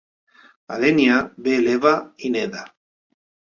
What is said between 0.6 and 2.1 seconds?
A Dènia ve l'Eva